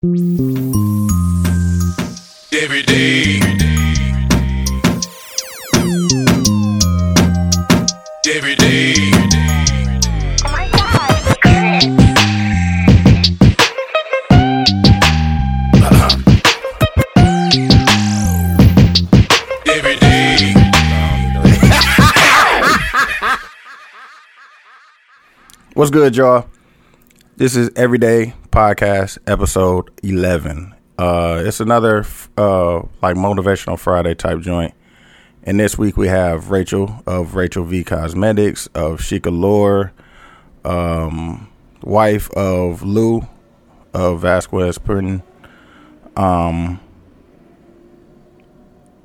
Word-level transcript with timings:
Every 0.00 0.20
day. 2.84 3.40
Every 8.28 8.54
day. 8.54 8.94
Oh 10.44 10.50
my 10.52 10.68
god. 10.70 11.10
Every 19.66 19.96
day. 19.96 20.54
What's 25.74 25.90
good, 25.90 26.14
y'all? 26.16 26.46
This 27.36 27.56
is 27.56 27.70
Everyday 27.74 28.34
Podcast, 28.50 29.18
episode 29.26 29.90
11. 30.02 30.74
Uh, 30.98 31.42
it's 31.44 31.60
another 31.60 32.04
uh, 32.36 32.78
like 33.02 33.16
motivational 33.16 33.78
Friday 33.78 34.14
type 34.14 34.40
joint. 34.40 34.74
And 35.44 35.60
this 35.60 35.78
week 35.78 35.96
we 35.96 36.08
have 36.08 36.50
Rachel 36.50 37.02
of 37.06 37.34
Rachel 37.34 37.64
V 37.64 37.84
Cosmetics, 37.84 38.66
of 38.68 39.00
Sheikah 39.00 39.36
Lore, 39.36 39.92
um, 40.64 41.48
wife 41.82 42.30
of 42.32 42.82
Lou 42.82 43.26
of 43.94 44.20
Vasquez 44.20 44.78
Putin. 44.78 45.22
Um, 46.16 46.80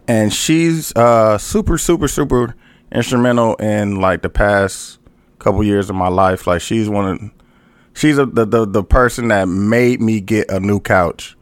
and 0.08 0.34
she's 0.34 0.96
uh, 0.96 1.38
super, 1.38 1.78
super, 1.78 2.08
super 2.08 2.56
instrumental 2.92 3.56
in 3.56 4.02
like 4.02 4.22
the 4.22 4.30
past 4.30 5.00
couple 5.40 5.64
years 5.64 5.90
of 5.90 5.96
my 5.96 6.08
life. 6.08 6.48
Like 6.48 6.62
she's 6.62 6.90
one 6.90 7.06
of 7.06 7.43
she's 7.94 8.18
a, 8.18 8.26
the, 8.26 8.46
the 8.46 8.66
the 8.66 8.84
person 8.84 9.30
that 9.30 9.48
made 9.48 10.02
me 10.02 10.20
get 10.20 10.50
a 10.50 10.60
new 10.60 10.80
couch 10.80 11.36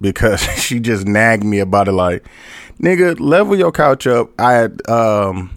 because 0.00 0.40
she 0.58 0.80
just 0.80 1.06
nagged 1.06 1.44
me 1.44 1.60
about 1.60 1.88
it. 1.88 1.92
Like, 1.92 2.24
nigga, 2.80 3.18
level 3.20 3.56
your 3.56 3.72
couch 3.72 4.06
up. 4.06 4.30
I 4.40 4.52
had 4.52 4.88
um 4.88 5.50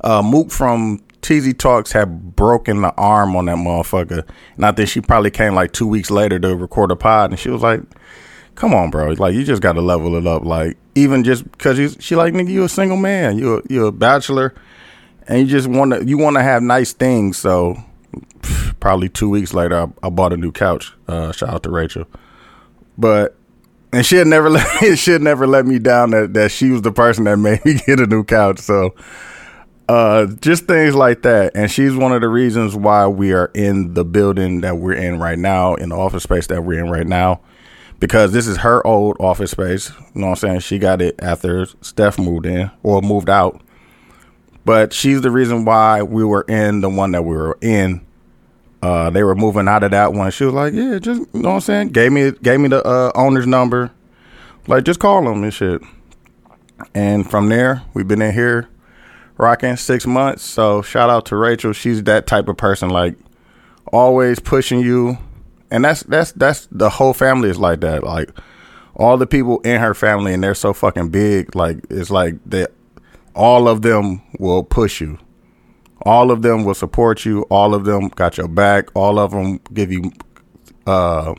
uh 0.00 0.22
Mook 0.22 0.50
from 0.50 1.00
TZ 1.22 1.54
Talks 1.54 1.92
had 1.92 2.34
broken 2.34 2.82
the 2.82 2.92
arm 2.96 3.36
on 3.36 3.46
that 3.46 3.56
motherfucker, 3.56 4.26
and 4.56 4.66
I 4.66 4.72
think 4.72 4.88
she 4.88 5.00
probably 5.00 5.30
came 5.30 5.54
like 5.54 5.72
two 5.72 5.86
weeks 5.86 6.10
later 6.10 6.38
to 6.40 6.56
record 6.56 6.90
a 6.90 6.96
pod, 6.96 7.30
and 7.30 7.38
she 7.38 7.50
was 7.50 7.62
like. 7.62 7.80
Come 8.54 8.74
on, 8.74 8.90
bro. 8.90 9.12
Like 9.12 9.34
you 9.34 9.44
just 9.44 9.62
got 9.62 9.72
to 9.72 9.80
level 9.80 10.14
it 10.14 10.26
up. 10.26 10.44
Like 10.44 10.76
even 10.94 11.24
just 11.24 11.50
because 11.52 11.78
you, 11.78 11.88
she 11.88 12.16
like 12.16 12.34
nigga, 12.34 12.50
you 12.50 12.64
a 12.64 12.68
single 12.68 12.98
man. 12.98 13.38
You 13.38 13.56
a, 13.56 13.62
you 13.70 13.86
a 13.86 13.92
bachelor, 13.92 14.54
and 15.26 15.40
you 15.40 15.46
just 15.46 15.68
want 15.68 15.92
to 15.94 16.04
you 16.04 16.18
want 16.18 16.36
to 16.36 16.42
have 16.42 16.62
nice 16.62 16.92
things. 16.92 17.38
So 17.38 17.82
pff, 18.40 18.71
probably 18.82 19.08
two 19.08 19.30
weeks 19.30 19.54
later, 19.54 19.76
I, 20.02 20.06
I 20.06 20.10
bought 20.10 20.32
a 20.32 20.36
new 20.36 20.50
couch. 20.50 20.92
Uh, 21.06 21.30
shout 21.30 21.48
out 21.48 21.62
to 21.62 21.70
Rachel, 21.70 22.04
but 22.98 23.36
and 23.92 24.04
she 24.04 24.16
had 24.16 24.26
never 24.26 24.50
let 24.50 24.98
she 24.98 25.12
had 25.12 25.22
never 25.22 25.46
let 25.46 25.64
me 25.64 25.78
down 25.78 26.10
that 26.10 26.34
that 26.34 26.50
she 26.50 26.70
was 26.70 26.82
the 26.82 26.90
person 26.90 27.24
that 27.24 27.36
made 27.36 27.64
me 27.64 27.74
get 27.86 28.00
a 28.00 28.06
new 28.06 28.24
couch. 28.24 28.58
So 28.58 28.94
uh, 29.88 30.26
just 30.40 30.66
things 30.66 30.96
like 30.96 31.22
that, 31.22 31.52
and 31.54 31.70
she's 31.70 31.94
one 31.94 32.12
of 32.12 32.20
the 32.20 32.28
reasons 32.28 32.74
why 32.74 33.06
we 33.06 33.32
are 33.32 33.52
in 33.54 33.94
the 33.94 34.04
building 34.04 34.62
that 34.62 34.78
we're 34.78 34.94
in 34.94 35.20
right 35.20 35.38
now, 35.38 35.74
in 35.76 35.90
the 35.90 35.96
office 35.96 36.24
space 36.24 36.48
that 36.48 36.64
we're 36.64 36.84
in 36.84 36.90
right 36.90 37.06
now. 37.06 37.40
Because 38.00 38.32
this 38.32 38.48
is 38.48 38.56
her 38.58 38.84
old 38.84 39.16
office 39.20 39.52
space. 39.52 39.90
You 40.12 40.22
know 40.22 40.26
what 40.26 40.30
I'm 40.30 40.36
saying? 40.36 40.60
She 40.60 40.80
got 40.80 41.00
it 41.00 41.14
after 41.20 41.66
Steph 41.82 42.18
moved 42.18 42.46
in 42.46 42.68
or 42.82 43.00
moved 43.00 43.30
out 43.30 43.62
but 44.64 44.92
she's 44.92 45.20
the 45.22 45.30
reason 45.30 45.64
why 45.64 46.02
we 46.02 46.24
were 46.24 46.42
in 46.42 46.80
the 46.80 46.88
one 46.88 47.12
that 47.12 47.22
we 47.22 47.34
were 47.34 47.58
in. 47.60 48.00
Uh, 48.82 49.10
they 49.10 49.22
were 49.22 49.36
moving 49.36 49.68
out 49.68 49.84
of 49.84 49.92
that 49.92 50.12
one. 50.12 50.30
She 50.30 50.44
was 50.44 50.54
like, 50.54 50.72
"Yeah, 50.74 50.98
just 50.98 51.20
you 51.32 51.40
know 51.40 51.50
what 51.50 51.54
I'm 51.56 51.60
saying." 51.60 51.88
Gave 51.90 52.12
me 52.12 52.32
gave 52.42 52.60
me 52.60 52.68
the 52.68 52.84
uh, 52.84 53.12
owner's 53.14 53.46
number, 53.46 53.92
like 54.66 54.84
just 54.84 54.98
call 55.00 55.24
them 55.24 55.44
and 55.44 55.54
shit. 55.54 55.80
And 56.94 57.28
from 57.30 57.48
there, 57.48 57.82
we've 57.94 58.08
been 58.08 58.22
in 58.22 58.34
here 58.34 58.68
rocking 59.38 59.76
six 59.76 60.06
months. 60.06 60.42
So 60.42 60.82
shout 60.82 61.10
out 61.10 61.26
to 61.26 61.36
Rachel. 61.36 61.72
She's 61.72 62.02
that 62.04 62.26
type 62.26 62.48
of 62.48 62.56
person, 62.56 62.90
like 62.90 63.16
always 63.92 64.40
pushing 64.40 64.80
you. 64.80 65.18
And 65.70 65.84
that's 65.84 66.02
that's 66.02 66.32
that's 66.32 66.66
the 66.72 66.90
whole 66.90 67.14
family 67.14 67.50
is 67.50 67.58
like 67.58 67.80
that. 67.80 68.02
Like 68.04 68.30
all 68.96 69.16
the 69.16 69.26
people 69.26 69.60
in 69.60 69.80
her 69.80 69.94
family, 69.94 70.34
and 70.34 70.42
they're 70.42 70.54
so 70.54 70.72
fucking 70.72 71.10
big. 71.10 71.54
Like 71.54 71.78
it's 71.88 72.10
like 72.10 72.34
that. 72.46 72.72
all 73.34 73.68
of 73.68 73.82
them 73.82 74.22
will 74.38 74.64
push 74.64 75.00
you. 75.00 75.18
All 76.04 76.30
of 76.30 76.42
them 76.42 76.64
will 76.64 76.74
support 76.74 77.24
you. 77.24 77.42
All 77.42 77.74
of 77.74 77.84
them 77.84 78.08
got 78.08 78.36
your 78.36 78.48
back. 78.48 78.88
All 78.94 79.18
of 79.18 79.30
them 79.30 79.60
give 79.72 79.92
you 79.92 80.12
uh, 80.86 81.34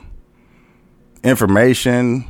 information. 1.23 2.25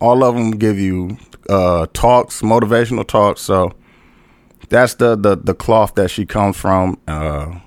All 0.00 0.24
of 0.24 0.34
them 0.34 0.52
give 0.52 0.78
you 0.78 1.18
uh, 1.48 1.86
talks, 1.92 2.42
motivational 2.42 3.06
talks. 3.06 3.42
So 3.42 3.72
that's 4.68 4.94
the 4.94 5.16
the 5.16 5.36
the 5.36 5.54
cloth 5.54 5.94
that 5.96 6.10
she 6.10 6.24
comes 6.26 6.56
from. 6.56 6.98
Uh, 7.06 7.60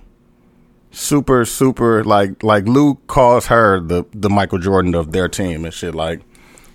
super, 0.91 1.45
super 1.45 2.03
like 2.03 2.41
like 2.43 2.65
Luke 2.65 3.05
calls 3.07 3.47
her 3.47 3.79
the 3.79 4.05
the 4.11 4.29
Michael 4.29 4.59
Jordan 4.59 4.95
of 4.95 5.11
their 5.11 5.27
team 5.27 5.63
and 5.63 5.73
shit. 5.73 5.93
Like 5.93 6.21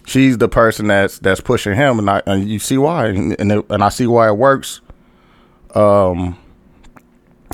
she's 0.06 0.38
the 0.38 0.48
person 0.48 0.87
that's 0.87 1.19
that's 1.19 1.41
pushing 1.41 1.75
him, 1.75 1.98
and 1.98 2.09
I 2.09 2.22
and 2.27 2.48
you 2.48 2.59
see 2.59 2.78
why, 2.78 3.06
and 3.09 3.38
and, 3.41 3.53
it, 3.53 3.66
and 3.69 3.82
I 3.82 3.88
see 3.88 4.06
why 4.06 4.28
it 4.28 4.37
works. 4.37 4.81
Um, 5.75 6.38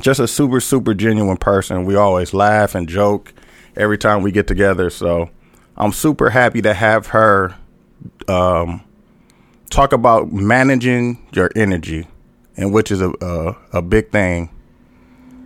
just 0.01 0.21
a 0.21 0.29
super 0.29 0.61
super 0.61 0.95
genuine 0.95 1.37
person. 1.37 1.85
We 1.85 1.97
always 1.97 2.35
laugh 2.35 2.75
and 2.75 2.89
joke 2.89 3.33
every 3.77 3.99
time 3.99 4.23
we 4.23 4.33
get 4.33 4.47
together. 4.47 4.91
So 4.91 5.31
I'm 5.77 5.93
super 5.93 6.31
happy 6.31 6.63
to 6.63 6.75
have 6.75 7.09
her 7.09 7.55
um, 8.29 8.83
talk 9.71 9.93
about 9.93 10.33
managing 10.33 11.27
your 11.33 11.51
energy, 11.57 12.07
and 12.57 12.73
which 12.73 12.91
is 12.91 13.01
a 13.01 13.13
a, 13.21 13.57
a 13.75 13.83
big 13.83 14.11
thing 14.11 14.51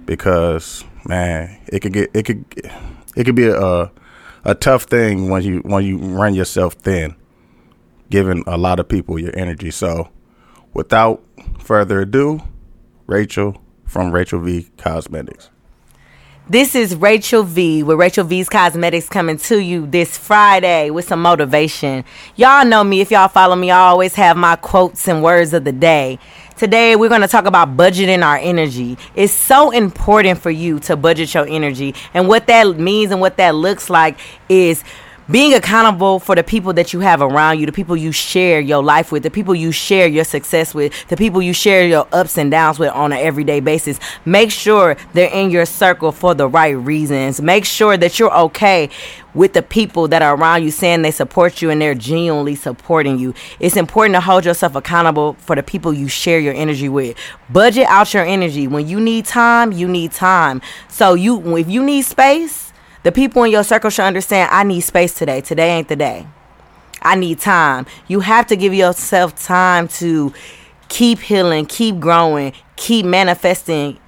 because 0.06 0.84
man, 1.06 1.58
it 1.68 1.80
could 1.80 1.92
get 1.92 2.10
it 2.14 2.24
could 2.24 2.44
it 3.16 3.24
could 3.24 3.36
be 3.36 3.48
a 3.48 3.90
a 4.44 4.54
tough 4.54 4.84
thing 4.84 5.28
when 5.28 5.42
you 5.42 5.58
when 5.60 5.84
you 5.84 5.98
run 5.98 6.34
yourself 6.34 6.74
thin, 6.74 7.14
giving 8.10 8.42
a 8.46 8.56
lot 8.56 8.80
of 8.80 8.88
people 8.88 9.18
your 9.18 9.36
energy. 9.36 9.70
So, 9.70 10.08
without 10.74 11.22
further 11.58 12.00
ado, 12.00 12.42
Rachel 13.06 13.60
from 13.90 14.12
Rachel 14.12 14.38
V 14.38 14.68
Cosmetics. 14.78 15.50
This 16.48 16.74
is 16.76 16.94
Rachel 16.94 17.42
V 17.42 17.82
with 17.82 17.98
Rachel 17.98 18.24
V's 18.24 18.48
Cosmetics 18.48 19.08
coming 19.08 19.36
to 19.38 19.58
you 19.58 19.86
this 19.86 20.16
Friday 20.16 20.90
with 20.90 21.08
some 21.08 21.22
motivation. 21.22 22.04
Y'all 22.36 22.64
know 22.64 22.84
me. 22.84 23.00
If 23.00 23.10
y'all 23.10 23.28
follow 23.28 23.56
me, 23.56 23.72
I 23.72 23.78
always 23.78 24.14
have 24.14 24.36
my 24.36 24.54
quotes 24.56 25.08
and 25.08 25.24
words 25.24 25.52
of 25.54 25.64
the 25.64 25.72
day. 25.72 26.20
Today, 26.56 26.94
we're 26.94 27.08
going 27.08 27.20
to 27.20 27.28
talk 27.28 27.46
about 27.46 27.76
budgeting 27.76 28.24
our 28.24 28.36
energy. 28.36 28.96
It's 29.16 29.32
so 29.32 29.70
important 29.70 30.40
for 30.40 30.50
you 30.50 30.78
to 30.80 30.96
budget 30.96 31.34
your 31.34 31.48
energy. 31.48 31.94
And 32.14 32.28
what 32.28 32.46
that 32.46 32.78
means 32.78 33.10
and 33.10 33.20
what 33.20 33.38
that 33.38 33.54
looks 33.54 33.90
like 33.90 34.18
is 34.48 34.84
being 35.30 35.54
accountable 35.54 36.18
for 36.18 36.34
the 36.34 36.42
people 36.42 36.72
that 36.72 36.92
you 36.92 37.00
have 37.00 37.22
around 37.22 37.60
you, 37.60 37.66
the 37.66 37.72
people 37.72 37.96
you 37.96 38.10
share 38.10 38.58
your 38.60 38.82
life 38.82 39.12
with, 39.12 39.22
the 39.22 39.30
people 39.30 39.54
you 39.54 39.70
share 39.70 40.08
your 40.08 40.24
success 40.24 40.74
with, 40.74 40.92
the 41.08 41.16
people 41.16 41.40
you 41.40 41.52
share 41.52 41.86
your 41.86 42.08
ups 42.12 42.36
and 42.36 42.50
downs 42.50 42.78
with 42.78 42.90
on 42.90 43.12
an 43.12 43.18
everyday 43.18 43.60
basis. 43.60 44.00
Make 44.24 44.50
sure 44.50 44.96
they're 45.12 45.30
in 45.30 45.50
your 45.50 45.66
circle 45.66 46.10
for 46.10 46.34
the 46.34 46.48
right 46.48 46.76
reasons. 46.76 47.40
Make 47.40 47.64
sure 47.64 47.96
that 47.96 48.18
you're 48.18 48.34
okay 48.34 48.90
with 49.34 49.52
the 49.52 49.62
people 49.62 50.08
that 50.08 50.22
are 50.22 50.34
around 50.34 50.64
you 50.64 50.70
saying 50.70 51.02
they 51.02 51.10
support 51.12 51.62
you 51.62 51.70
and 51.70 51.80
they're 51.80 51.94
genuinely 51.94 52.56
supporting 52.56 53.18
you. 53.18 53.32
It's 53.60 53.76
important 53.76 54.14
to 54.14 54.20
hold 54.20 54.44
yourself 54.44 54.74
accountable 54.74 55.34
for 55.34 55.54
the 55.54 55.62
people 55.62 55.92
you 55.92 56.08
share 56.08 56.40
your 56.40 56.54
energy 56.54 56.88
with. 56.88 57.16
Budget 57.48 57.86
out 57.86 58.12
your 58.12 58.24
energy. 58.24 58.66
When 58.66 58.88
you 58.88 58.98
need 58.98 59.26
time, 59.26 59.70
you 59.70 59.86
need 59.86 60.12
time. 60.12 60.60
So 60.88 61.14
you 61.14 61.56
if 61.56 61.68
you 61.68 61.84
need 61.84 62.02
space, 62.02 62.69
the 63.02 63.12
people 63.12 63.44
in 63.44 63.50
your 63.50 63.64
circle 63.64 63.90
should 63.90 64.04
understand 64.04 64.50
I 64.52 64.62
need 64.62 64.80
space 64.80 65.14
today. 65.14 65.40
Today 65.40 65.70
ain't 65.70 65.88
the 65.88 65.96
day. 65.96 66.26
I 67.02 67.14
need 67.14 67.40
time. 67.40 67.86
You 68.08 68.20
have 68.20 68.46
to 68.48 68.56
give 68.56 68.74
yourself 68.74 69.34
time 69.42 69.88
to 69.88 70.34
keep 70.88 71.18
healing, 71.20 71.66
keep 71.66 71.98
growing, 71.98 72.52
keep 72.76 73.06
manifesting 73.06 73.98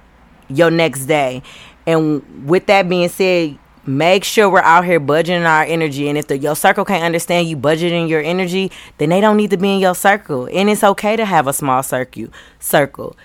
your 0.47 0.69
next 0.69 1.05
day. 1.05 1.41
And 1.87 2.47
with 2.47 2.67
that 2.67 2.87
being 2.87 3.09
said, 3.09 3.57
make 3.85 4.23
sure 4.23 4.49
we're 4.49 4.59
out 4.59 4.85
here 4.85 4.99
budgeting 4.99 5.45
our 5.45 5.63
energy. 5.63 6.07
And 6.07 6.17
if 6.17 6.27
the, 6.27 6.37
your 6.37 6.55
circle 6.55 6.85
can't 6.85 7.03
understand 7.03 7.47
you 7.47 7.57
budgeting 7.57 8.07
your 8.07 8.21
energy, 8.21 8.71
then 8.99 9.09
they 9.09 9.21
don't 9.21 9.37
need 9.37 9.49
to 9.49 9.57
be 9.57 9.73
in 9.73 9.79
your 9.79 9.95
circle. 9.95 10.47
And 10.53 10.69
it's 10.69 10.83
okay 10.83 11.15
to 11.15 11.25
have 11.25 11.47
a 11.47 11.53
small 11.53 11.81
circle. 11.81 12.27
Circle. 12.59 13.17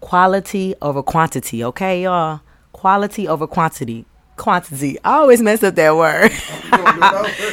Quality 0.00 0.74
over 0.80 1.02
quantity, 1.02 1.62
okay, 1.62 2.02
y'all? 2.02 2.40
Quality 2.72 3.28
over 3.28 3.46
quantity 3.46 4.06
quantity. 4.42 4.98
I 5.04 5.14
always 5.14 5.40
mess 5.40 5.62
up 5.62 5.76
that 5.76 5.96
word. 5.96 6.32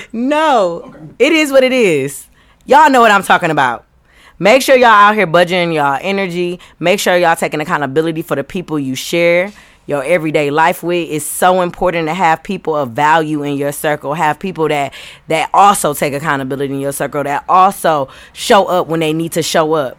no, 0.11 0.93
it 1.19 1.31
is 1.31 1.51
what 1.51 1.63
it 1.63 1.71
is. 1.71 2.27
Y'all 2.65 2.89
know 2.89 2.99
what 2.99 3.11
I'm 3.11 3.23
talking 3.23 3.51
about. 3.51 3.85
Make 4.39 4.61
sure 4.61 4.75
y'all 4.75 4.87
out 4.87 5.15
here 5.15 5.27
budgeting 5.27 5.73
y'all 5.73 5.99
energy. 6.01 6.59
Make 6.79 6.99
sure 6.99 7.15
y'all 7.17 7.35
taking 7.35 7.61
accountability 7.61 8.21
for 8.21 8.35
the 8.35 8.43
people 8.43 8.79
you 8.79 8.95
share 8.95 9.51
your 9.85 10.03
everyday 10.03 10.49
life 10.49 10.81
with. 10.81 11.09
It's 11.09 11.25
so 11.25 11.61
important 11.61 12.07
to 12.07 12.13
have 12.13 12.43
people 12.43 12.75
of 12.75 12.91
value 12.91 13.43
in 13.43 13.57
your 13.57 13.71
circle, 13.71 14.13
have 14.13 14.39
people 14.39 14.67
that 14.69 14.93
that 15.27 15.49
also 15.53 15.93
take 15.93 16.13
accountability 16.13 16.73
in 16.73 16.79
your 16.79 16.91
circle, 16.91 17.23
that 17.23 17.43
also 17.49 18.07
show 18.33 18.65
up 18.65 18.87
when 18.87 18.99
they 18.99 19.13
need 19.13 19.33
to 19.33 19.43
show 19.43 19.73
up. 19.73 19.97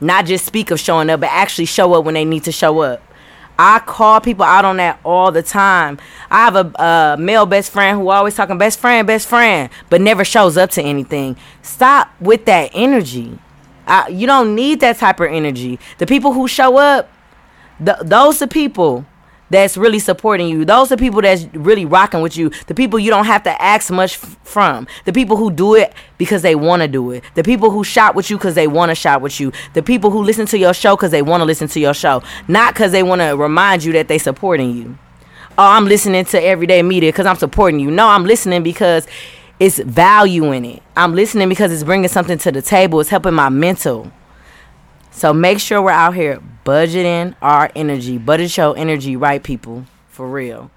Not 0.00 0.26
just 0.26 0.44
speak 0.44 0.70
of 0.70 0.78
showing 0.78 1.08
up, 1.10 1.20
but 1.20 1.30
actually 1.32 1.64
show 1.64 1.94
up 1.94 2.04
when 2.04 2.14
they 2.14 2.24
need 2.24 2.44
to 2.44 2.52
show 2.52 2.80
up. 2.80 3.02
I 3.58 3.80
call 3.80 4.20
people 4.20 4.44
out 4.44 4.64
on 4.64 4.76
that 4.76 5.00
all 5.04 5.32
the 5.32 5.42
time. 5.42 5.98
I 6.30 6.44
have 6.44 6.54
a, 6.56 6.82
a 6.82 7.16
male 7.18 7.44
best 7.44 7.72
friend 7.72 7.98
who 7.98 8.08
always 8.10 8.36
talking 8.36 8.56
best 8.56 8.78
friend, 8.78 9.06
best 9.06 9.26
friend, 9.26 9.68
but 9.90 10.00
never 10.00 10.24
shows 10.24 10.56
up 10.56 10.70
to 10.70 10.82
anything. 10.82 11.36
Stop 11.62 12.08
with 12.20 12.44
that 12.44 12.70
energy. 12.72 13.38
I, 13.86 14.08
you 14.08 14.26
don't 14.26 14.54
need 14.54 14.80
that 14.80 14.98
type 14.98 15.18
of 15.18 15.26
energy. 15.26 15.80
The 15.98 16.06
people 16.06 16.32
who 16.32 16.46
show 16.46 16.76
up, 16.76 17.10
th- 17.84 17.98
those 18.02 18.40
are 18.42 18.46
people 18.46 19.04
that's 19.50 19.76
really 19.76 19.98
supporting 19.98 20.48
you. 20.48 20.64
Those 20.64 20.92
are 20.92 20.96
people 20.96 21.22
that's 21.22 21.46
really 21.54 21.84
rocking 21.84 22.20
with 22.20 22.36
you. 22.36 22.50
The 22.66 22.74
people 22.74 22.98
you 22.98 23.10
don't 23.10 23.24
have 23.24 23.42
to 23.44 23.62
ask 23.62 23.90
much 23.90 24.14
f- 24.14 24.36
from. 24.44 24.86
The 25.04 25.12
people 25.12 25.36
who 25.36 25.50
do 25.50 25.74
it 25.74 25.92
because 26.18 26.42
they 26.42 26.54
want 26.54 26.82
to 26.82 26.88
do 26.88 27.10
it. 27.12 27.24
The 27.34 27.42
people 27.42 27.70
who 27.70 27.84
shop 27.84 28.14
with 28.14 28.30
you 28.30 28.36
because 28.36 28.54
they 28.54 28.66
want 28.66 28.90
to 28.90 28.94
shop 28.94 29.22
with 29.22 29.40
you. 29.40 29.52
The 29.74 29.82
people 29.82 30.10
who 30.10 30.22
listen 30.22 30.46
to 30.46 30.58
your 30.58 30.74
show 30.74 30.96
because 30.96 31.10
they 31.10 31.22
want 31.22 31.40
to 31.40 31.44
listen 31.44 31.68
to 31.68 31.80
your 31.80 31.94
show, 31.94 32.22
not 32.46 32.74
because 32.74 32.92
they 32.92 33.02
want 33.02 33.20
to 33.20 33.36
remind 33.36 33.84
you 33.84 33.92
that 33.92 34.08
they 34.08 34.18
supporting 34.18 34.76
you. 34.76 34.98
Oh, 35.56 35.64
I'm 35.64 35.86
listening 35.86 36.24
to 36.26 36.40
everyday 36.42 36.82
media 36.82 37.10
because 37.10 37.26
I'm 37.26 37.36
supporting 37.36 37.80
you. 37.80 37.90
No, 37.90 38.06
I'm 38.06 38.24
listening 38.24 38.62
because 38.62 39.08
it's 39.58 39.78
value 39.80 40.52
in 40.52 40.64
it. 40.64 40.82
I'm 40.96 41.14
listening 41.14 41.48
because 41.48 41.72
it's 41.72 41.82
bringing 41.82 42.08
something 42.08 42.38
to 42.38 42.52
the 42.52 42.62
table. 42.62 43.00
It's 43.00 43.10
helping 43.10 43.34
my 43.34 43.48
mental. 43.48 44.12
So 45.18 45.34
make 45.34 45.58
sure 45.58 45.82
we're 45.82 45.90
out 45.90 46.14
here 46.14 46.40
budgeting 46.64 47.34
our 47.42 47.72
energy. 47.74 48.18
Budget 48.18 48.56
your 48.56 48.78
energy 48.78 49.16
right, 49.16 49.42
people. 49.42 49.84
For 50.10 50.28
real. 50.28 50.70